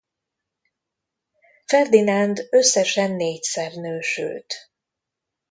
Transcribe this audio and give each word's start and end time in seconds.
Ferdinánd 1.65 2.47
összesen 2.51 3.11
négyszer 3.11 3.73
nősült. 3.73 4.53